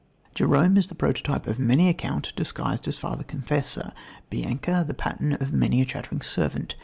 Jerome 0.33 0.77
is 0.77 0.87
the 0.87 0.95
prototype 0.95 1.45
of 1.45 1.59
many 1.59 1.87
a 1.87 1.93
count 1.93 2.33
disguised 2.35 2.87
as 2.87 2.97
father 2.97 3.23
confessor, 3.23 3.93
Bianca 4.31 4.83
the 4.87 4.95
pattern 4.95 5.33
of 5.33 5.53
many 5.53 5.79
a 5.79 5.85
chattering 5.85 6.21
servant. 6.21 6.75